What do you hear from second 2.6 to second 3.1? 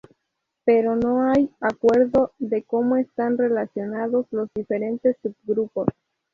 como